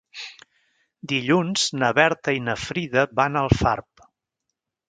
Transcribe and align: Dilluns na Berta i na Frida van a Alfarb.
Dilluns 1.11 1.67
na 1.83 1.91
Berta 1.99 2.35
i 2.39 2.41
na 2.49 2.57
Frida 2.65 3.07
van 3.21 3.39
a 3.43 3.47
Alfarb. 3.47 4.07